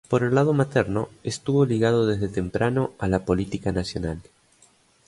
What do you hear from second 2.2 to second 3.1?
temprano a